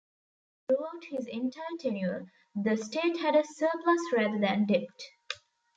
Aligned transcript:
Throughout 0.67 1.03
his 1.11 1.27
entire 1.27 1.63
tenure, 1.79 2.25
the 2.55 2.75
state 2.75 3.19
had 3.19 3.35
a 3.35 3.43
surplus 3.45 4.01
rather 4.11 4.39
than 4.39 4.65
debt. 4.65 4.89